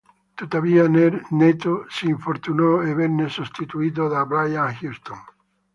[0.35, 5.23] Tuttavia, Neto si infortunò e venne sostituito da Brian Houston.